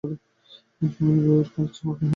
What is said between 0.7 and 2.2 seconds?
এ-সময়ে বিভার কাছে কেহ নাই।